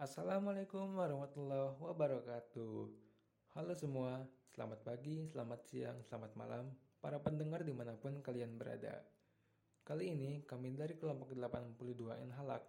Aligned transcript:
Assalamualaikum 0.00 0.96
warahmatullahi 0.96 1.76
wabarakatuh. 1.76 2.88
Halo 3.52 3.72
semua, 3.76 4.24
selamat 4.48 4.80
pagi, 4.80 5.28
selamat 5.28 5.60
siang, 5.68 6.00
selamat 6.08 6.40
malam, 6.40 6.72
para 7.04 7.20
pendengar 7.20 7.60
di 7.60 7.76
mana 7.76 7.92
pun 8.00 8.16
kalian 8.24 8.56
berada. 8.56 9.04
Kali 9.84 10.16
ini 10.16 10.40
kami 10.48 10.72
dari 10.72 10.96
kelompok 10.96 11.36
82 11.36 12.16
N 12.16 12.32
Halak 12.32 12.64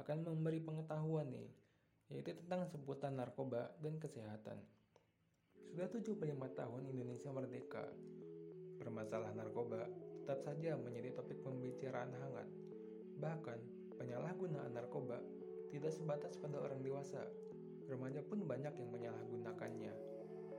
akan 0.00 0.24
memberi 0.24 0.64
pengetahuan 0.64 1.28
nih, 1.28 1.52
yaitu 2.16 2.32
tentang 2.32 2.64
sebutan 2.64 3.12
narkoba 3.12 3.76
dan 3.84 4.00
kesehatan. 4.00 4.56
Sudah 5.68 5.84
75 5.84 6.16
tahun 6.32 6.82
Indonesia 6.88 7.28
merdeka. 7.28 7.84
Permasalahan 8.80 9.36
narkoba 9.36 9.84
tetap 10.24 10.40
saja 10.48 10.80
menjadi 10.80 11.12
topik 11.12 11.44
pembicaraan 11.44 12.16
hangat. 12.16 12.48
Bahkan, 13.20 13.58
penyalahgunaan 14.00 14.72
narkoba 14.72 15.20
tidak 15.70 15.94
sebatas 15.94 16.34
pada 16.36 16.58
orang 16.58 16.82
dewasa, 16.82 17.22
remaja 17.86 18.20
pun 18.26 18.42
banyak 18.42 18.74
yang 18.74 18.90
menyalahgunakannya. 18.90 19.92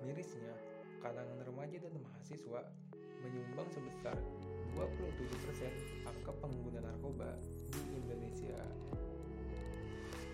Mirisnya, 0.02 0.56
kalangan 1.04 1.40
remaja 1.46 1.78
dan 1.78 1.94
mahasiswa 2.00 2.62
menyumbang 3.22 3.70
sebesar 3.70 4.18
27% 4.74 6.08
angka 6.08 6.32
pengguna 6.42 6.80
narkoba 6.82 7.38
di 7.70 7.82
Indonesia. 7.94 8.58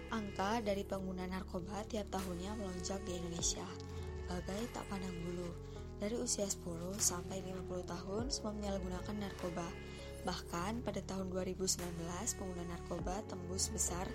Angka 0.08 0.64
dari 0.64 0.88
pengguna 0.88 1.28
narkoba 1.28 1.84
tiap 1.90 2.08
tahunnya 2.14 2.56
melonjak 2.56 3.02
di 3.04 3.20
Indonesia, 3.20 3.66
bagai 4.32 4.72
tak 4.72 4.88
pandang 4.88 5.18
bulu. 5.26 5.52
Dari 5.98 6.14
usia 6.14 6.46
10 6.46 6.94
sampai 7.02 7.42
50 7.42 7.82
tahun 7.90 8.26
semua 8.30 8.54
menyalahgunakan 8.54 9.18
narkoba. 9.18 9.68
Bahkan 10.24 10.86
pada 10.86 11.02
tahun 11.02 11.34
2019 11.34 11.82
pengguna 12.38 12.64
narkoba 12.70 13.26
tembus 13.26 13.74
besar 13.74 14.06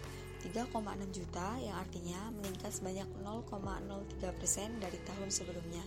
3,6 0.42 0.74
juta 1.14 1.54
yang 1.62 1.78
artinya 1.78 2.18
meningkat 2.34 2.74
sebanyak 2.74 3.06
0,03 3.22 4.34
persen 4.34 4.74
dari 4.82 4.98
tahun 5.06 5.30
sebelumnya. 5.30 5.86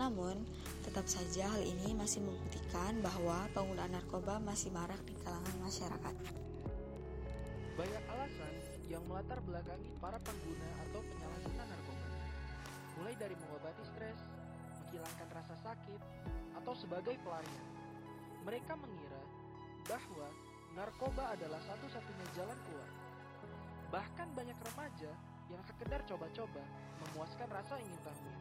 Namun, 0.00 0.40
tetap 0.88 1.04
saja 1.04 1.52
hal 1.52 1.60
ini 1.60 1.92
masih 1.92 2.24
membuktikan 2.24 2.96
bahwa 3.04 3.44
penggunaan 3.52 3.92
narkoba 3.92 4.40
masih 4.40 4.72
marak 4.72 4.98
di 5.04 5.12
kalangan 5.20 5.56
masyarakat. 5.60 6.14
Banyak 7.76 8.04
alasan 8.08 8.54
yang 8.88 9.04
melatar 9.04 9.44
belakangi 9.44 9.92
para 10.00 10.16
pengguna 10.24 10.68
atau 10.88 11.00
penyalahguna 11.04 11.64
narkoba. 11.68 12.08
Mulai 12.96 13.14
dari 13.20 13.36
mengobati 13.36 13.84
stres, 13.84 14.18
menghilangkan 14.80 15.28
rasa 15.28 15.54
sakit, 15.60 16.00
atau 16.56 16.72
sebagai 16.72 17.20
pelarian. 17.20 17.66
Mereka 18.48 18.80
mengira 18.80 19.22
bahwa 19.84 20.32
narkoba 20.72 21.36
adalah 21.36 21.60
satu-satunya 21.68 22.26
jalan 22.32 22.58
keluar 22.64 23.03
Bahkan 23.94 24.28
banyak 24.34 24.58
remaja 24.58 25.12
yang 25.46 25.62
sekedar 25.62 26.02
coba-coba 26.10 26.66
memuaskan 26.98 27.46
rasa 27.46 27.78
ingin 27.78 28.00
tahunya. 28.02 28.38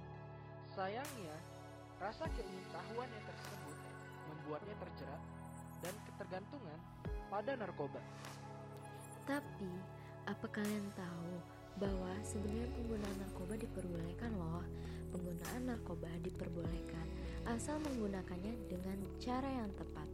Sayangnya, 0.73 1.38
rasa 2.02 2.26
keingintahuannya 2.34 3.22
tersebut 3.22 3.78
membuatnya 4.34 4.74
terjerat 4.81 5.22
dan 5.86 5.94
ketergantungan 6.09 6.80
pada 7.30 7.54
narkoba. 7.54 8.02
Tapi, 9.30 9.70
apa 10.26 10.48
kalian 10.50 10.90
tahu 10.98 11.34
bahwa 11.78 12.18
sebenarnya 12.26 12.74
penggunaan 12.74 13.18
narkoba 13.22 13.54
diperbolehkan 13.54 14.34
loh? 14.34 14.66
Penggunaan 15.14 15.70
narkoba 15.70 16.09
diperbolehkan 16.26 17.06
asal 17.46 17.78
menggunakannya 17.78 18.58
dengan 18.74 18.97
cara 19.22 19.53
yang 19.53 19.70
tepat. 19.78 20.09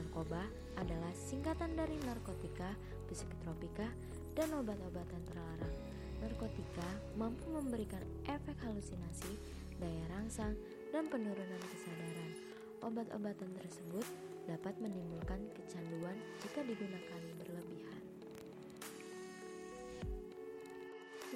Narkoba 0.00 0.48
adalah 0.80 1.12
singkatan 1.12 1.76
dari 1.76 1.92
narkotika, 2.08 2.72
psikotropika, 3.04 3.84
dan 4.32 4.48
obat-obatan 4.56 5.20
terlarang. 5.28 5.76
Narkotika 6.24 6.88
mampu 7.20 7.52
memberikan 7.52 8.00
efek 8.24 8.56
halusinasi, 8.64 9.36
daya 9.76 10.04
rangsang, 10.16 10.56
dan 10.88 11.04
penurunan 11.12 11.62
kesadaran. 11.68 12.32
Obat-obatan 12.80 13.52
tersebut 13.60 14.08
dapat 14.48 14.72
menimbulkan 14.80 15.36
kecanduan 15.52 16.16
jika 16.40 16.64
digunakan 16.64 17.20
berlebihan. 17.36 18.00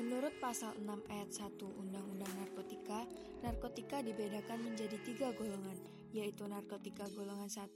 Menurut 0.01 0.33
pasal 0.41 0.73
6 0.81 0.89
ayat 1.13 1.31
1 1.37 1.61
Undang-Undang 1.61 2.33
Narkotika, 2.41 3.05
narkotika 3.45 4.01
dibedakan 4.01 4.73
menjadi 4.73 4.97
tiga 5.05 5.29
golongan, 5.37 5.77
yaitu 6.15 6.47
narkotika 6.47 7.11
golongan 7.11 7.51
1, 7.51 7.75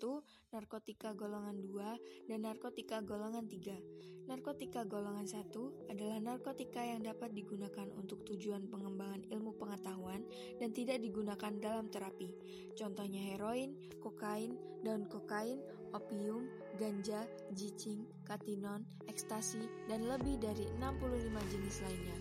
narkotika 0.54 1.10
golongan 1.18 1.58
2, 1.58 2.30
dan 2.30 2.38
narkotika 2.46 3.02
golongan 3.02 3.50
3. 3.50 4.30
Narkotika 4.30 4.84
golongan 4.86 5.24
1 5.24 5.90
adalah 5.90 6.18
narkotika 6.20 6.84
yang 6.84 7.02
dapat 7.02 7.34
digunakan 7.34 7.88
untuk 7.96 8.22
tujuan 8.28 8.68
pengembangan 8.70 9.24
ilmu 9.32 9.56
pengetahuan 9.56 10.22
dan 10.60 10.70
tidak 10.70 11.00
digunakan 11.00 11.52
dalam 11.58 11.88
terapi. 11.88 12.30
Contohnya 12.76 13.24
heroin, 13.34 13.74
kokain, 14.04 14.54
daun 14.84 15.08
kokain, 15.08 15.58
opium, 15.96 16.44
ganja, 16.76 17.24
jicing, 17.56 18.04
katinon, 18.28 18.84
ekstasi, 19.08 19.64
dan 19.88 20.04
lebih 20.04 20.36
dari 20.36 20.68
65 20.76 21.52
jenis 21.56 21.76
lainnya. 21.88 22.18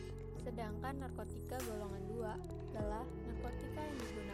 Sedangkan 0.48 0.96
narkotika 1.04 1.60
golongan 1.68 2.04
2 2.08 2.72
adalah 2.72 3.04
narkotika 3.04 3.84
yang 3.84 3.98
digunakan 4.00 4.27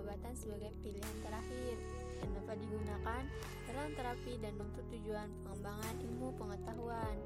pengobatan 0.00 0.32
sebagai 0.32 0.72
pilihan 0.80 1.16
terakhir 1.20 1.76
dan 2.24 2.28
dapat 2.32 2.56
digunakan 2.56 3.22
dalam 3.68 3.88
terapi 3.92 4.32
dan 4.40 4.56
untuk 4.56 4.80
tujuan 4.96 5.28
pengembangan 5.44 5.94
ilmu 6.00 6.28
pengetahuan. 6.40 7.16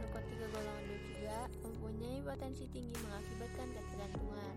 Narkotika 0.00 0.48
golongan 0.48 0.84
2 0.96 1.08
juga 1.12 1.38
mempunyai 1.60 2.24
potensi 2.24 2.64
tinggi 2.72 2.96
mengakibatkan 3.04 3.68
ketergantungan. 3.76 4.54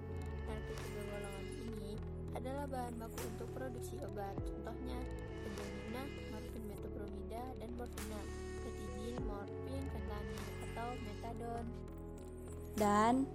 Narkotika 0.47 1.01
golongan 1.03 1.45
ini 1.51 1.93
adalah 2.31 2.63
bahan 2.71 2.95
baku 2.95 3.19
untuk 3.35 3.49
produksi 3.51 3.99
obat. 4.07 4.35
Contohnya, 4.39 4.99
benzoina, 5.43 6.03
morfin 6.31 6.63
metoprolida, 6.71 7.43
dan 7.59 7.69
morfina, 7.75 8.21
ketidin, 8.63 9.19
morfin, 9.27 9.83
fentanyl, 9.91 10.43
atau 10.71 10.87
metadon. 11.03 11.65
Dan 12.79 13.27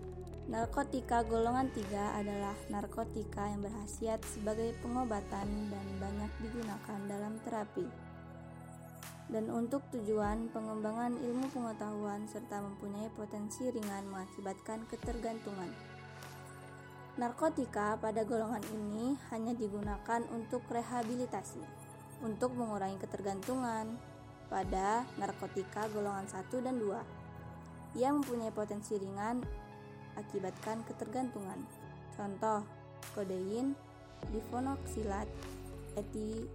narkotika 0.50 1.22
golongan 1.30 1.70
3 1.70 2.18
adalah 2.18 2.58
narkotika 2.74 3.46
yang 3.46 3.62
berhasiat 3.62 4.18
sebagai 4.26 4.74
pengobatan 4.82 5.46
dan 5.70 5.86
banyak 6.02 6.32
digunakan 6.42 6.98
dalam 7.06 7.38
terapi. 7.46 7.86
Dan 9.30 9.46
untuk 9.46 9.86
tujuan 9.94 10.50
pengembangan 10.50 11.14
ilmu 11.22 11.54
pengetahuan 11.54 12.26
serta 12.26 12.66
mempunyai 12.66 13.06
potensi 13.14 13.70
ringan 13.70 14.10
mengakibatkan 14.10 14.90
ketergantungan. 14.90 15.70
Narkotika 17.14 17.94
pada 18.02 18.26
golongan 18.26 18.66
ini 18.74 19.14
hanya 19.30 19.54
digunakan 19.54 20.26
untuk 20.34 20.66
rehabilitasi, 20.66 21.62
untuk 22.26 22.58
mengurangi 22.58 22.98
ketergantungan 22.98 23.86
pada 24.50 25.06
narkotika 25.14 25.86
golongan 25.94 26.26
1 26.26 26.58
dan 26.58 26.74
2 26.74 28.02
yang 28.02 28.18
mempunyai 28.18 28.50
potensi 28.50 28.98
ringan 28.98 29.69
akibatkan 30.18 30.82
ketergantungan. 30.88 31.60
Contoh, 32.16 32.64
kodein, 33.14 33.76
difonoksilat, 34.30 35.28
eti, 35.96 36.46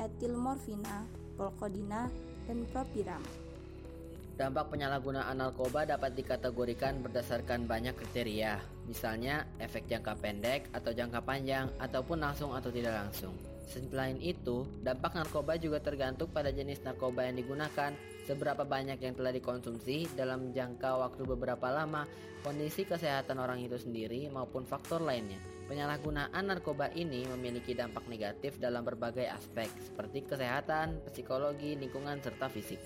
etilmorfina, 0.00 1.04
polkodina, 1.36 2.08
dan 2.48 2.66
propiram. 2.70 3.22
Dampak 4.32 4.72
penyalahgunaan 4.72 5.38
narkoba 5.38 5.84
dapat 5.84 6.16
dikategorikan 6.16 7.04
berdasarkan 7.04 7.68
banyak 7.68 7.92
kriteria, 7.92 8.58
misalnya 8.88 9.44
efek 9.60 9.86
jangka 9.86 10.16
pendek 10.18 10.72
atau 10.72 10.90
jangka 10.90 11.20
panjang, 11.20 11.68
ataupun 11.76 12.18
langsung 12.18 12.56
atau 12.56 12.72
tidak 12.72 12.96
langsung. 12.96 13.51
Selain 13.68 14.18
itu, 14.18 14.66
dampak 14.82 15.14
narkoba 15.16 15.56
juga 15.56 15.78
tergantung 15.80 16.28
pada 16.28 16.50
jenis 16.50 16.82
narkoba 16.84 17.24
yang 17.24 17.38
digunakan, 17.38 17.94
seberapa 18.26 18.66
banyak 18.66 18.98
yang 19.00 19.14
telah 19.16 19.32
dikonsumsi 19.32 20.12
dalam 20.18 20.50
jangka 20.52 20.98
waktu 20.98 21.22
beberapa 21.24 21.70
lama, 21.72 22.04
kondisi 22.42 22.84
kesehatan 22.84 23.38
orang 23.38 23.62
itu 23.62 23.78
sendiri, 23.78 24.28
maupun 24.28 24.66
faktor 24.66 25.00
lainnya. 25.00 25.38
Penyalahgunaan 25.70 26.44
narkoba 26.44 26.92
ini 26.92 27.24
memiliki 27.32 27.72
dampak 27.72 28.04
negatif 28.10 28.60
dalam 28.60 28.84
berbagai 28.84 29.24
aspek, 29.30 29.70
seperti 29.80 30.26
kesehatan, 30.26 31.00
psikologi, 31.08 31.78
lingkungan, 31.78 32.20
serta 32.20 32.50
fisik. 32.52 32.82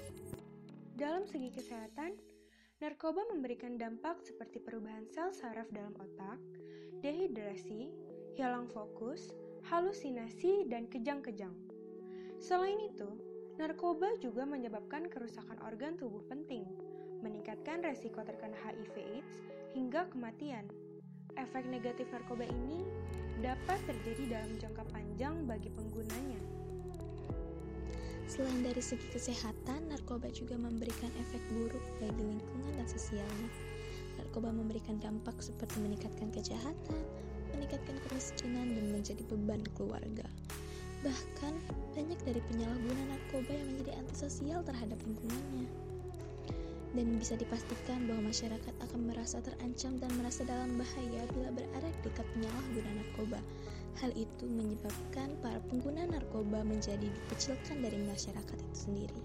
Dalam 0.95 1.27
segi 1.27 1.51
kesehatan, 1.51 2.15
narkoba 2.79 3.27
memberikan 3.33 3.75
dampak 3.75 4.23
seperti 4.23 4.63
perubahan 4.63 5.09
sel 5.11 5.33
saraf 5.33 5.67
dalam 5.73 5.97
otak, 5.99 6.39
dehidrasi, 7.01 7.91
hilang 8.37 8.69
fokus, 8.71 9.33
halusinasi, 9.67 10.71
dan 10.71 10.87
kejang-kejang. 10.87 11.55
Selain 12.39 12.79
itu, 12.79 13.09
narkoba 13.59 14.15
juga 14.23 14.47
menyebabkan 14.47 15.11
kerusakan 15.11 15.59
organ 15.67 15.99
tubuh 15.99 16.23
penting, 16.31 16.63
meningkatkan 17.25 17.83
resiko 17.83 18.23
terkena 18.23 18.55
HIV/AIDS 18.63 19.43
hingga 19.75 20.07
kematian. 20.15 20.71
Efek 21.37 21.67
negatif 21.69 22.09
narkoba 22.15 22.47
ini 22.49 22.87
dapat 23.45 23.77
terjadi 23.85 24.39
dalam 24.39 24.53
jangka 24.57 24.85
panjang 24.95 25.35
bagi 25.45 25.69
penggunanya. 25.75 26.41
Selain 28.27 28.59
dari 28.65 28.83
segi 28.83 29.07
kesehatan, 29.13 29.93
narkoba 29.93 30.27
juga 30.35 30.59
memberikan 30.59 31.11
efek 31.21 31.43
buruk 31.55 31.83
bagi 32.03 32.23
lingkungan 32.23 32.73
dan 32.75 32.89
sosialnya. 32.89 33.51
narkoba 34.17 34.49
memberikan 34.49 34.97
dampak 34.97 35.37
seperti 35.45 35.77
meningkatkan 35.85 36.33
kejahatan, 36.33 37.05
meningkatkan 37.55 37.97
kemiskinan, 38.09 38.75
dan 38.75 38.87
menjadi 38.91 39.23
beban 39.29 39.63
keluarga. 39.79 40.27
Bahkan, 41.05 41.55
banyak 41.95 42.21
dari 42.27 42.41
penyalahguna 42.51 43.03
narkoba 43.13 43.53
yang 43.55 43.69
menjadi 43.77 43.93
antisosial 44.01 44.61
terhadap 44.67 44.99
lingkungannya. 45.07 45.69
Dan 46.97 47.21
bisa 47.21 47.37
dipastikan 47.37 48.09
bahwa 48.09 48.33
masyarakat 48.33 48.75
akan 48.89 49.01
merasa 49.13 49.45
terancam 49.45 50.01
dan 50.01 50.11
merasa 50.17 50.49
dalam 50.49 50.81
bahaya 50.81 51.23
bila 51.37 51.53
berada 51.53 51.91
dekat 52.01 52.25
penyalahguna 52.33 52.91
narkoba. 52.97 53.41
Hal 54.01 54.13
itu 54.17 54.45
menyebabkan 54.49 55.37
para 55.45 55.61
pengguna 55.69 56.09
narkoba 56.09 56.65
menjadi 56.65 57.05
dikecilkan 57.05 57.85
dari 57.85 58.01
masyarakat 58.01 58.57
itu 58.57 58.77
sendiri. 58.77 59.21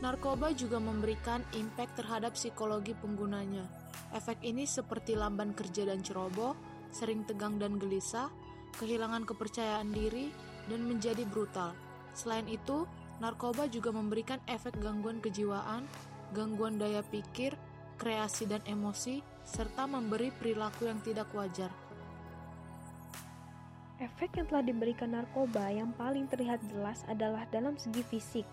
Narkoba 0.00 0.56
juga 0.56 0.80
memberikan 0.80 1.44
impact 1.52 2.00
terhadap 2.00 2.32
psikologi 2.32 2.96
penggunanya. 2.96 3.68
Efek 4.16 4.40
ini 4.48 4.64
seperti 4.64 5.12
lamban 5.12 5.52
kerja 5.52 5.84
dan 5.84 6.00
ceroboh, 6.00 6.56
sering 6.90 7.26
tegang 7.26 7.58
dan 7.58 7.78
gelisah, 7.78 8.30
kehilangan 8.78 9.26
kepercayaan 9.26 9.90
diri, 9.90 10.30
dan 10.70 10.86
menjadi 10.86 11.26
brutal. 11.26 11.74
Selain 12.14 12.46
itu, 12.46 12.86
narkoba 13.18 13.66
juga 13.66 13.90
memberikan 13.94 14.38
efek 14.46 14.78
gangguan 14.78 15.18
kejiwaan, 15.18 15.86
gangguan 16.34 16.78
daya 16.78 17.02
pikir, 17.06 17.54
kreasi 17.98 18.46
dan 18.46 18.62
emosi, 18.66 19.20
serta 19.44 19.84
memberi 19.84 20.30
perilaku 20.30 20.86
yang 20.88 21.02
tidak 21.02 21.28
wajar. 21.34 21.68
Efek 24.00 24.40
yang 24.40 24.48
telah 24.48 24.64
diberikan 24.64 25.12
narkoba 25.12 25.68
yang 25.68 25.92
paling 25.92 26.24
terlihat 26.24 26.56
jelas 26.72 27.04
adalah 27.04 27.44
dalam 27.52 27.76
segi 27.76 28.00
fisik. 28.00 28.48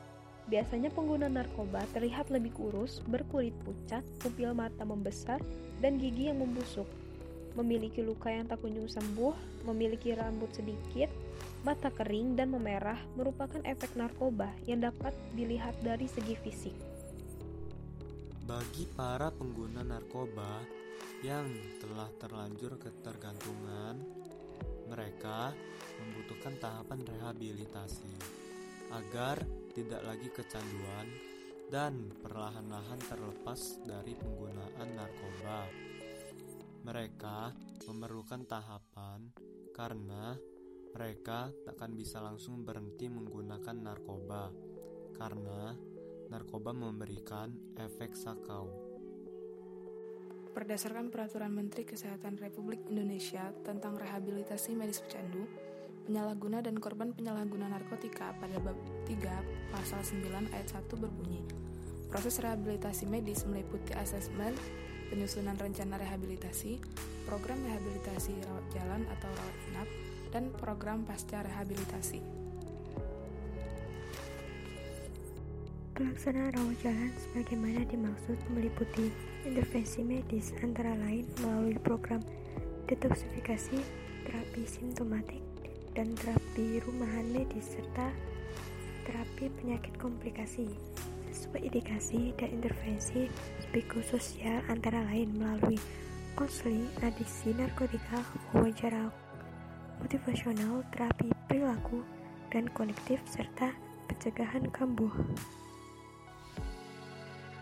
Biasanya 0.51 0.91
pengguna 0.91 1.31
narkoba 1.31 1.87
terlihat 1.95 2.27
lebih 2.27 2.51
kurus, 2.51 2.99
berkulit 3.07 3.55
pucat, 3.63 4.03
pupil 4.19 4.51
mata 4.51 4.83
membesar, 4.83 5.39
dan 5.79 5.95
gigi 6.03 6.27
yang 6.27 6.43
membusuk. 6.43 6.87
Memiliki 7.57 8.05
luka 8.05 8.29
yang 8.29 8.45
tak 8.45 8.61
kunjung 8.61 8.85
sembuh, 8.85 9.65
memiliki 9.65 10.13
rambut 10.13 10.53
sedikit, 10.53 11.09
mata 11.65 11.89
kering, 11.89 12.37
dan 12.37 12.53
memerah 12.53 13.01
merupakan 13.17 13.57
efek 13.65 13.97
narkoba 13.97 14.53
yang 14.69 14.85
dapat 14.85 15.11
dilihat 15.33 15.73
dari 15.81 16.05
segi 16.05 16.37
fisik. 16.37 16.75
Bagi 18.45 18.85
para 18.93 19.33
pengguna 19.33 19.81
narkoba 19.81 20.61
yang 21.25 21.49
telah 21.81 22.07
terlanjur 22.21 22.77
ketergantungan, 22.77 24.05
mereka 24.87 25.51
membutuhkan 25.97 26.55
tahapan 26.61 27.01
rehabilitasi 27.03 28.13
agar 28.93 29.41
tidak 29.73 29.99
lagi 30.05 30.29
kecanduan, 30.31 31.09
dan 31.67 32.07
perlahan-lahan 32.23 32.99
terlepas 33.11 33.83
dari 33.83 34.15
penggunaan 34.15 34.89
narkoba. 34.95 35.86
Mereka 36.87 37.51
memerlukan 37.91 38.47
tahapan 38.47 39.27
karena 39.75 40.39
mereka 40.95 41.51
takkan 41.67 41.91
bisa 41.91 42.23
langsung 42.23 42.63
berhenti 42.63 43.11
menggunakan 43.11 43.75
narkoba 43.75 44.47
karena 45.19 45.75
narkoba 46.31 46.71
memberikan 46.71 47.51
efek 47.75 48.15
sakau. 48.15 48.71
Berdasarkan 50.55 51.11
Peraturan 51.11 51.51
Menteri 51.51 51.83
Kesehatan 51.83 52.39
Republik 52.39 52.87
Indonesia 52.87 53.51
tentang 53.67 53.99
Rehabilitasi 53.99 54.73
Medis 54.73 55.03
Pecandu, 55.03 55.43
penyalahguna 56.07 56.63
dan 56.63 56.79
korban 56.79 57.11
penyalahguna 57.11 57.67
narkotika 57.67 58.31
pada 58.39 58.57
bab 58.63 58.79
3 59.05 59.75
pasal 59.75 60.01
9 60.01 60.55
ayat 60.55 60.71
1 60.71 60.87
berbunyi 60.97 61.43
Proses 62.07 62.39
rehabilitasi 62.39 63.03
medis 63.03 63.43
meliputi 63.43 63.91
asesmen, 63.91 64.55
penyusunan 65.09 65.55
rencana 65.55 65.99
rehabilitasi, 65.99 66.79
program 67.27 67.59
rehabilitasi 67.65 68.33
rawat 68.43 68.65
jalan 68.75 69.01
atau 69.17 69.29
rawat 69.31 69.57
inap, 69.71 69.89
dan 70.31 70.43
program 70.59 71.07
pasca 71.07 71.43
rehabilitasi. 71.43 72.19
Pelaksanaan 75.97 76.53
rawat 76.53 76.77
jalan 76.85 77.11
sebagaimana 77.17 77.81
dimaksud 77.89 78.37
meliputi 78.53 79.09
intervensi 79.49 80.05
medis 80.05 80.53
antara 80.61 80.93
lain 80.93 81.25
melalui 81.41 81.79
program 81.81 82.21
detoksifikasi, 82.85 83.81
terapi 84.29 84.63
simptomatik, 84.69 85.41
dan 85.97 86.13
terapi 86.13 86.77
rumahan 86.85 87.25
medis 87.33 87.73
serta 87.73 88.13
terapi 89.07 89.47
penyakit 89.57 89.95
komplikasi 89.97 90.67
sesuai 91.37 91.69
indikasi 91.69 92.33
dan 92.41 92.49
intervensi 92.49 93.29
psikososial 93.69 94.65
antara 94.73 95.05
lain 95.05 95.37
melalui 95.37 95.77
konseling 96.33 96.89
adiksi 97.05 97.53
narkotika, 97.53 98.25
wawancara 98.57 99.13
motivasional, 100.01 100.81
terapi 100.89 101.29
perilaku, 101.45 102.01
dan 102.49 102.65
konektif 102.73 103.21
serta 103.29 103.73
pencegahan 104.09 104.65
kambuh. 104.73 105.13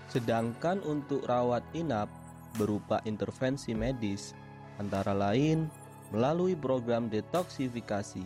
Sedangkan 0.07 0.79
untuk 0.87 1.27
rawat 1.27 1.63
inap 1.75 2.07
berupa 2.55 3.03
intervensi 3.03 3.75
medis 3.75 4.31
antara 4.79 5.11
lain 5.11 5.67
melalui 6.15 6.55
program 6.55 7.11
detoksifikasi, 7.11 8.23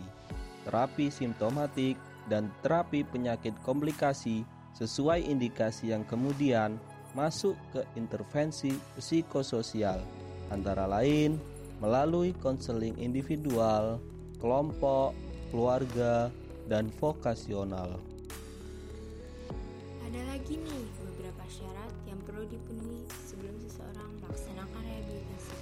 terapi 0.62 1.10
simptomatik, 1.10 1.98
dan 2.30 2.46
terapi 2.62 3.02
penyakit 3.02 3.56
komplikasi 3.66 4.46
sesuai 4.78 5.26
indikasi 5.26 5.90
yang 5.90 6.06
kemudian 6.06 6.78
masuk 7.14 7.58
ke 7.74 7.82
intervensi 7.98 8.70
psikososial, 8.98 9.98
antara 10.50 10.86
lain 10.86 11.38
melalui 11.80 12.36
konseling 12.38 12.94
individual, 13.00 13.98
kelompok, 14.38 15.16
keluarga, 15.50 16.28
dan 16.70 16.86
vokasional. 17.02 17.98
Ada 20.06 20.20
lagi 20.30 20.54
nih 20.54 20.84
beberapa 21.02 21.44
syarat 21.50 21.92
yang 22.06 22.20
perlu 22.22 22.46
dipenuhi 22.46 23.02
sebelum 23.26 23.56
seseorang 23.66 24.10
melaksanakan 24.22 24.82
rehabilitasi. 24.86 25.58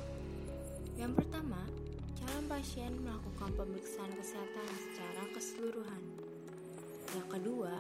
Yang 0.98 1.12
pertama, 1.24 1.62
calon 2.18 2.44
pasien 2.50 2.92
melakukan 3.00 3.50
pemeriksaan 3.56 4.12
kesehatan 4.18 4.68
secara 4.76 5.22
keseluruhan. 5.32 6.02
Yang 7.16 7.28
kedua, 7.40 7.72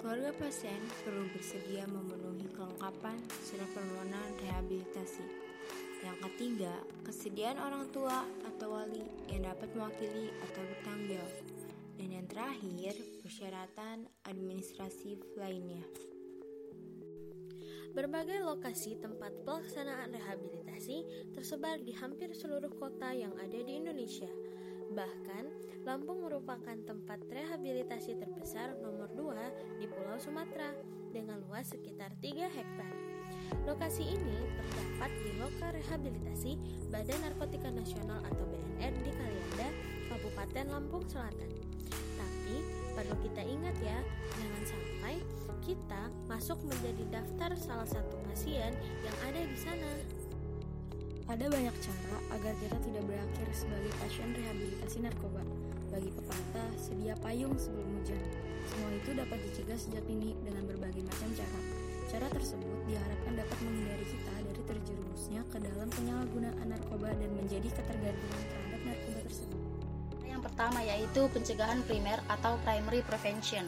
keluarga 0.00 0.32
pasien 0.40 0.80
perlu 1.04 1.28
bersedia 1.36 1.84
memenuhi 1.84 2.48
kelengkapan 2.56 3.20
surat 3.44 3.68
permohonan 3.76 4.32
rehabilitasi. 4.40 5.28
Yang 6.00 6.18
ketiga, 6.24 6.72
kesediaan 7.04 7.60
orang 7.60 7.84
tua 7.92 8.24
atau 8.48 8.80
wali 8.80 9.04
yang 9.28 9.44
dapat 9.44 9.68
mewakili 9.76 10.32
atau 10.40 10.64
bertanggung 10.64 11.20
jawab. 11.20 11.34
Dan 12.00 12.08
yang 12.16 12.26
terakhir, 12.32 12.96
persyaratan 13.20 14.08
administratif 14.24 15.20
lainnya. 15.36 15.84
Berbagai 17.92 18.40
lokasi 18.40 18.96
tempat 19.04 19.36
pelaksanaan 19.44 20.16
rehabilitasi 20.16 21.28
tersebar 21.36 21.76
di 21.76 21.92
hampir 21.92 22.32
seluruh 22.32 22.72
kota 22.72 23.12
yang 23.12 23.36
ada 23.36 23.58
di 23.60 23.76
Indonesia. 23.76 24.32
Bahkan, 24.96 25.70
Lampung 25.88 26.20
merupakan 26.20 26.76
tempat 26.84 27.24
rehabilitasi 27.24 28.20
terbesar 28.20 28.76
nomor 28.84 28.99
2 29.30 29.78
di 29.78 29.86
Pulau 29.86 30.18
Sumatera 30.18 30.74
dengan 31.14 31.38
luas 31.46 31.70
sekitar 31.70 32.10
3 32.18 32.50
hektar. 32.50 32.92
Lokasi 33.62 34.02
ini 34.02 34.36
terdapat 34.58 35.10
di 35.22 35.30
Loka 35.38 35.70
Rehabilitasi 35.70 36.58
Badan 36.90 37.18
Narkotika 37.22 37.70
Nasional 37.70 38.18
atau 38.26 38.42
BNN 38.50 38.94
di 39.06 39.10
Kalianda, 39.14 39.68
Kabupaten 40.10 40.66
Lampung 40.74 41.06
Selatan. 41.06 41.50
Tapi 42.18 42.56
perlu 42.98 43.14
kita 43.22 43.42
ingat 43.46 43.76
ya, 43.78 43.98
jangan 44.34 44.62
sampai 44.66 45.14
kita 45.62 46.02
masuk 46.26 46.58
menjadi 46.66 47.22
daftar 47.22 47.50
salah 47.54 47.86
satu 47.86 48.18
pasien 48.26 48.74
yang 49.06 49.16
ada 49.30 49.40
di 49.46 49.58
sana. 49.58 49.92
Ada 51.30 51.46
banyak 51.46 51.76
cara 51.78 52.16
agar 52.34 52.54
kita 52.58 52.78
tidak 52.82 53.06
berakhir 53.06 53.46
sebagai 53.54 53.94
pasien 54.02 54.34
rehabilitasi 54.34 55.06
narkoba. 55.06 55.59
Bagi 55.90 56.10
pepatah, 56.14 56.70
sedia 56.78 57.18
payung 57.18 57.58
sebelum 57.58 57.98
hujan. 57.98 58.22
Semua 58.70 58.94
itu 58.94 59.10
dapat 59.10 59.42
dicegah 59.42 59.74
sejak 59.74 60.06
dini 60.06 60.38
dengan 60.46 60.62
berbagai 60.70 61.02
macam 61.02 61.28
cara. 61.34 61.60
Cara 62.06 62.26
tersebut 62.30 62.78
diharapkan 62.86 63.34
dapat 63.34 63.58
menghindari 63.58 64.06
kita 64.06 64.34
dari 64.38 64.62
terjerumusnya 64.70 65.42
ke 65.50 65.58
dalam 65.58 65.90
penyalahgunaan 65.90 66.66
narkoba 66.70 67.10
dan 67.18 67.30
menjadi 67.34 67.74
ketergantungan 67.74 68.42
terhadap 68.46 68.80
narkoba 68.86 69.20
tersebut. 69.26 69.62
Yang 70.22 70.40
pertama 70.46 70.78
yaitu 70.86 71.22
pencegahan 71.34 71.82
primer 71.82 72.22
atau 72.30 72.54
primary 72.62 73.02
prevention. 73.02 73.66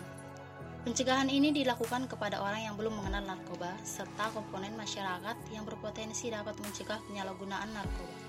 Pencegahan 0.86 1.26
ini 1.26 1.50
dilakukan 1.50 2.06
kepada 2.06 2.38
orang 2.38 2.70
yang 2.70 2.74
belum 2.78 3.02
mengenal 3.02 3.34
narkoba 3.34 3.74
serta 3.82 4.30
komponen 4.30 4.74
masyarakat 4.78 5.38
yang 5.50 5.66
berpotensi 5.66 6.30
dapat 6.30 6.54
mencegah 6.62 7.02
penyalahgunaan 7.06 7.70
narkoba. 7.70 8.21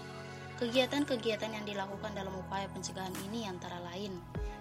Kegiatan-kegiatan 0.61 1.49
yang 1.49 1.65
dilakukan 1.65 2.13
dalam 2.13 2.33
upaya 2.37 2.69
pencegahan 2.69 3.13
ini 3.29 3.49
antara 3.49 3.81
lain: 3.81 4.13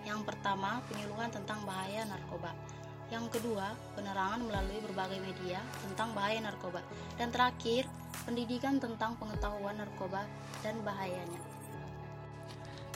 yang 0.03 0.27
pertama, 0.27 0.83
penyuluhan 0.91 1.31
tentang 1.31 1.63
bahaya 1.63 2.03
narkoba. 2.09 2.51
Yang 3.13 3.39
kedua, 3.39 3.77
penerangan 3.93 4.41
melalui 4.41 4.81
berbagai 4.83 5.21
media 5.21 5.61
tentang 5.85 6.17
bahaya 6.17 6.41
narkoba. 6.41 6.81
Dan 7.21 7.29
terakhir, 7.29 7.85
pendidikan 8.25 8.81
tentang 8.81 9.15
pengetahuan 9.21 9.77
narkoba 9.77 10.25
dan 10.65 10.81
bahayanya. 10.81 11.39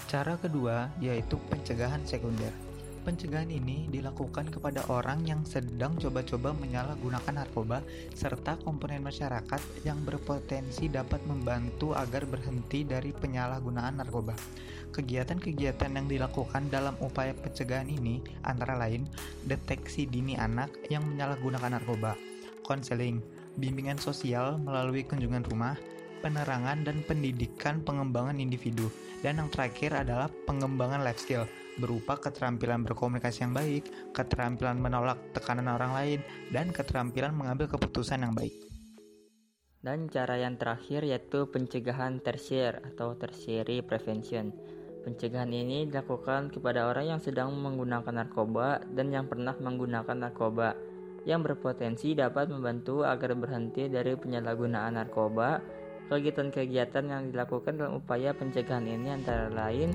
Cara 0.07 0.39
kedua 0.41 0.89
yaitu 1.03 1.37
pencegahan 1.51 2.01
sekunder. 2.07 2.66
Pencegahan 3.07 3.55
ini 3.55 3.87
dilakukan 3.87 4.51
kepada 4.51 4.83
orang 4.91 5.23
yang 5.23 5.47
sedang 5.47 5.95
coba-coba 5.95 6.51
menyalahgunakan 6.59 7.39
narkoba 7.39 7.79
serta 8.11 8.59
komponen 8.67 9.07
masyarakat 9.07 9.63
yang 9.87 10.03
berpotensi 10.03 10.91
dapat 10.91 11.23
membantu 11.23 11.95
agar 11.95 12.27
berhenti 12.27 12.83
dari 12.83 13.15
penyalahgunaan 13.15 14.03
narkoba. 14.03 14.35
Kegiatan-kegiatan 14.91 15.95
yang 15.95 16.11
dilakukan 16.11 16.67
dalam 16.67 16.99
upaya 16.99 17.31
pencegahan 17.31 17.87
ini 17.87 18.27
antara 18.43 18.75
lain 18.75 19.07
deteksi 19.47 20.11
dini 20.11 20.35
anak 20.35 20.75
yang 20.91 21.07
menyalahgunakan 21.07 21.79
narkoba, 21.79 22.19
konseling, 22.67 23.23
bimbingan 23.55 24.03
sosial 24.03 24.59
melalui 24.59 25.07
kunjungan 25.07 25.47
rumah, 25.47 25.79
penerangan 26.21 26.85
dan 26.87 27.01
pendidikan 27.05 27.81
pengembangan 27.85 28.41
individu, 28.41 28.89
dan 29.21 29.41
yang 29.41 29.51
terakhir 29.53 29.93
adalah 29.93 30.33
pengembangan 30.49 31.03
life 31.03 31.21
skill 31.21 31.45
berupa 31.77 32.17
keterampilan 32.17 32.89
berkomunikasi 32.89 33.45
yang 33.45 33.53
baik, 33.53 33.85
keterampilan 34.17 34.81
menolak 34.81 35.21
tekanan 35.37 35.69
orang 35.69 35.93
lain, 35.93 36.21
dan 36.49 36.73
keterampilan 36.73 37.37
mengambil 37.37 37.69
keputusan 37.69 38.25
yang 38.25 38.33
baik. 38.33 38.53
Dan 39.85 40.11
cara 40.11 40.41
yang 40.41 40.59
terakhir 40.59 41.07
yaitu 41.07 41.47
pencegahan 41.47 42.19
tersier 42.19 42.83
atau 42.83 43.15
tertiary 43.15 43.85
prevention. 43.85 44.51
Pencegahan 45.07 45.55
ini 45.55 45.87
dilakukan 45.87 46.51
kepada 46.51 46.91
orang 46.91 47.15
yang 47.15 47.21
sedang 47.23 47.55
menggunakan 47.55 48.11
narkoba 48.11 48.83
dan 48.91 49.15
yang 49.15 49.31
pernah 49.31 49.55
menggunakan 49.55 50.19
narkoba 50.19 50.75
yang 51.23 51.47
berpotensi 51.47 52.19
dapat 52.19 52.51
membantu 52.51 53.07
agar 53.07 53.35
berhenti 53.39 53.87
dari 53.87 54.19
penyalahgunaan 54.19 54.99
narkoba. 54.99 55.63
Kegiatan-kegiatan 56.07 57.05
yang 57.11 57.23
dilakukan 57.35 57.83
dalam 57.83 57.99
upaya 57.99 58.31
pencegahan 58.31 58.87
ini 58.87 59.11
antara 59.11 59.51
lain 59.51 59.91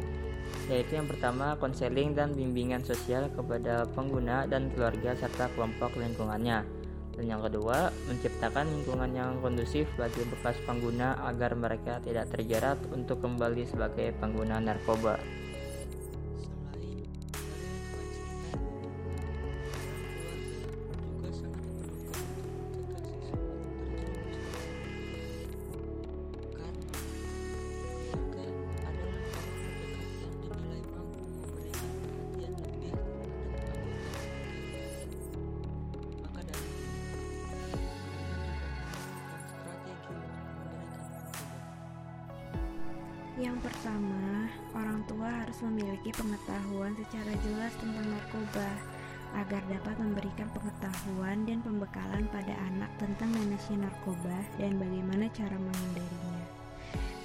yaitu 0.68 1.00
yang 1.00 1.08
pertama 1.08 1.56
konseling 1.60 2.12
dan 2.12 2.36
bimbingan 2.36 2.84
sosial 2.84 3.32
kepada 3.32 3.88
pengguna 3.96 4.44
dan 4.48 4.68
keluarga 4.76 5.16
serta 5.16 5.48
kelompok 5.56 5.96
lingkungannya. 5.96 6.64
Dan 7.16 7.26
yang 7.28 7.44
kedua, 7.44 7.92
menciptakan 8.08 8.72
lingkungan 8.72 9.12
yang 9.12 9.32
kondusif 9.44 9.88
bagi 10.00 10.24
bekas 10.32 10.56
pengguna 10.64 11.20
agar 11.28 11.56
mereka 11.60 12.00
tidak 12.00 12.32
terjerat 12.32 12.80
untuk 12.96 13.20
kembali 13.20 13.68
sebagai 13.68 14.16
pengguna 14.20 14.64
narkoba. 14.64 15.41
Yang 43.42 43.58
pertama, 43.66 44.46
orang 44.78 45.02
tua 45.10 45.26
harus 45.26 45.58
memiliki 45.66 46.14
pengetahuan 46.14 46.94
secara 46.94 47.34
jelas 47.42 47.74
tentang 47.82 48.06
narkoba 48.14 48.70
agar 49.34 49.66
dapat 49.66 49.98
memberikan 49.98 50.46
pengetahuan 50.54 51.42
dan 51.50 51.58
pembekalan 51.66 52.30
pada 52.30 52.54
anak 52.70 52.94
tentang 53.02 53.34
manajemen 53.34 53.90
narkoba 53.90 54.46
dan 54.62 54.78
bagaimana 54.78 55.26
cara 55.34 55.58
menghindarinya. 55.58 56.42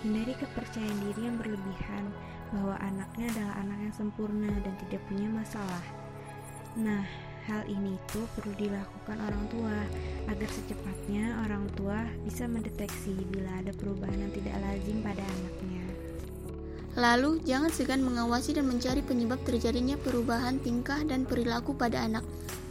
Hindari 0.00 0.32
kepercayaan 0.40 0.98
diri 1.04 1.20
yang 1.28 1.36
berlebihan 1.36 2.04
bahwa 2.48 2.80
anaknya 2.80 3.26
adalah 3.36 3.54
anak 3.60 3.78
yang 3.84 3.94
sempurna 4.00 4.48
dan 4.64 4.72
tidak 4.88 5.04
punya 5.12 5.28
masalah. 5.28 5.84
Nah, 6.80 7.04
hal 7.44 7.60
ini 7.68 8.00
itu 8.00 8.24
perlu 8.32 8.56
dilakukan 8.56 9.20
orang 9.20 9.44
tua 9.52 9.76
agar 10.32 10.48
secepatnya 10.48 11.44
orang 11.44 11.68
tua 11.76 12.08
bisa 12.24 12.48
mendeteksi 12.48 13.12
bila 13.28 13.60
ada 13.60 13.76
perubahan 13.76 14.16
yang 14.16 14.32
tidak 14.32 14.56
lazim 14.64 15.04
pada 15.04 15.20
anaknya. 15.20 15.95
Lalu, 16.96 17.44
jangan 17.44 17.68
segan 17.68 18.00
mengawasi 18.00 18.56
dan 18.56 18.64
mencari 18.72 19.04
penyebab 19.04 19.44
terjadinya 19.44 20.00
perubahan 20.00 20.56
tingkah 20.64 21.04
dan 21.04 21.28
perilaku 21.28 21.76
pada 21.76 22.00
anak. 22.00 22.24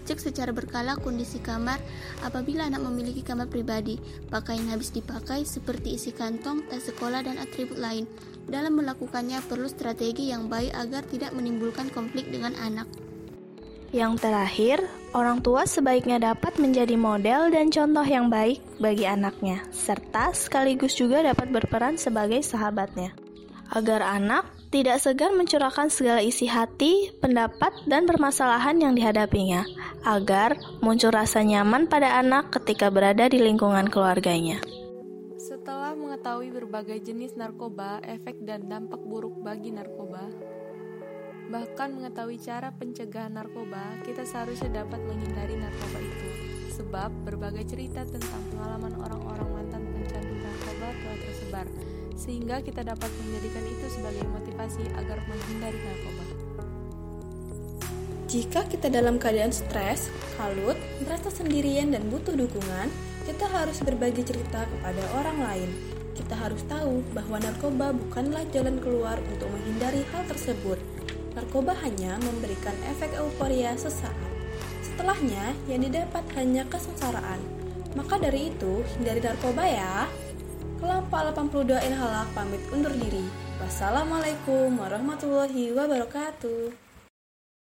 Cek 0.05 0.21
secara 0.21 0.53
berkala 0.53 0.97
kondisi 1.01 1.41
kamar 1.41 1.81
apabila 2.21 2.69
anak 2.69 2.81
memiliki 2.85 3.25
kamar 3.25 3.49
pribadi, 3.49 3.97
pakaian 4.29 4.69
habis 4.69 4.93
dipakai 4.93 5.45
seperti 5.45 5.97
isi 5.97 6.13
kantong, 6.13 6.65
tas 6.69 6.85
sekolah, 6.85 7.25
dan 7.25 7.41
atribut 7.41 7.77
lain. 7.77 8.05
Dalam 8.45 8.77
melakukannya 8.77 9.41
perlu 9.49 9.65
strategi 9.65 10.29
yang 10.29 10.45
baik 10.45 10.73
agar 10.77 11.01
tidak 11.09 11.33
menimbulkan 11.33 11.89
konflik 11.89 12.29
dengan 12.29 12.53
anak. 12.61 12.85
Yang 13.89 14.25
terakhir, 14.25 14.77
orang 15.17 15.41
tua 15.41 15.65
sebaiknya 15.65 16.21
dapat 16.21 16.57
menjadi 16.61 16.93
model 16.93 17.49
dan 17.49 17.73
contoh 17.73 18.05
yang 18.05 18.29
baik 18.29 18.61
bagi 18.77 19.09
anaknya, 19.09 19.65
serta 19.73 20.33
sekaligus 20.37 20.93
juga 20.93 21.25
dapat 21.25 21.49
berperan 21.49 21.97
sebagai 21.97 22.45
sahabatnya 22.45 23.24
agar 23.73 24.01
anak 24.05 24.45
tidak 24.69 24.99
segan 24.99 25.39
mencurahkan 25.39 25.87
segala 25.87 26.19
isi 26.19 26.51
hati, 26.51 27.07
pendapat, 27.23 27.71
dan 27.87 28.03
permasalahan 28.03 28.75
yang 28.75 28.91
dihadapinya, 28.91 29.63
agar 30.03 30.59
muncul 30.83 31.15
rasa 31.15 31.47
nyaman 31.47 31.87
pada 31.87 32.19
anak 32.19 32.51
ketika 32.51 32.91
berada 32.91 33.31
di 33.31 33.39
lingkungan 33.39 33.87
keluarganya. 33.87 34.59
Setelah 35.39 35.95
mengetahui 35.95 36.51
berbagai 36.51 36.99
jenis 36.99 37.39
narkoba, 37.39 38.03
efek 38.03 38.43
dan 38.43 38.67
dampak 38.67 38.99
buruk 38.99 39.39
bagi 39.39 39.71
narkoba, 39.71 40.27
bahkan 41.47 41.95
mengetahui 41.95 42.35
cara 42.41 42.75
pencegahan 42.75 43.31
narkoba, 43.31 44.01
kita 44.03 44.27
seharusnya 44.27 44.83
dapat 44.83 44.99
menghindari 45.07 45.55
narkoba 45.55 45.99
itu. 46.03 46.27
Sebab 46.75 47.23
berbagai 47.23 47.63
cerita 47.71 48.03
tentang 48.03 48.43
pengalaman 48.51 48.91
orang-orang 48.99 49.47
mantan 49.55 49.87
pencandu 49.87 50.35
narkoba 50.35 50.87
telah 50.91 51.17
tersebar, 51.23 51.65
sehingga 52.15 52.63
kita 52.63 52.81
dapat 52.81 53.11
menjadikan 53.21 53.63
itu 53.67 53.85
sebagai 53.91 54.23
motivasi 54.31 54.83
agar 54.95 55.19
menghindari 55.27 55.79
narkoba. 55.83 56.23
Jika 58.25 58.67
kita 58.67 58.89
dalam 58.89 59.15
keadaan 59.21 59.53
stres, 59.53 60.09
kalut, 60.35 60.75
merasa 61.05 61.29
sendirian 61.29 61.93
dan 61.93 62.09
butuh 62.09 62.33
dukungan, 62.33 62.89
kita 63.23 63.45
harus 63.47 63.79
berbagi 63.79 64.25
cerita 64.25 64.65
kepada 64.65 65.03
orang 65.21 65.37
lain. 65.39 65.69
Kita 66.15 66.35
harus 66.35 66.63
tahu 66.65 67.03
bahwa 67.11 67.37
narkoba 67.39 67.91
bukanlah 67.93 68.43
jalan 68.51 68.79
keluar 68.79 69.19
untuk 69.29 69.51
menghindari 69.51 70.03
hal 70.11 70.23
tersebut. 70.27 70.79
Narkoba 71.35 71.75
hanya 71.83 72.15
memberikan 72.23 72.75
efek 72.91 73.11
euforia 73.19 73.75
sesaat. 73.75 74.15
Setelahnya, 74.83 75.51
yang 75.67 75.83
didapat 75.83 76.23
hanya 76.39 76.63
kesengsaraan. 76.71 77.39
Maka 77.95 78.19
dari 78.19 78.51
itu, 78.51 78.83
hindari 78.95 79.19
narkoba 79.19 79.63
ya. 79.63 80.07
Kelompok 80.85 81.33
82 81.33 81.81
Inhalak 81.81 82.29
pamit 82.37 82.61
undur 82.69 82.93
diri. 82.93 83.25
Wassalamualaikum 83.57 84.77
warahmatullahi 84.77 85.73
wabarakatuh. 85.73 86.84